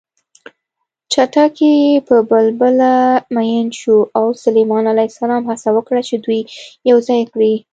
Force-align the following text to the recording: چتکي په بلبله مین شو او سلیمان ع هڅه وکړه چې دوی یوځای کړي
چتکي 1.13 1.73
په 2.07 2.15
بلبله 2.29 2.93
مین 3.35 3.67
شو 3.79 3.97
او 4.17 4.25
سلیمان 4.43 4.83
ع 4.89 4.93
هڅه 5.49 5.69
وکړه 5.73 6.01
چې 6.09 6.15
دوی 6.23 6.39
یوځای 6.89 7.21
کړي 7.33 7.53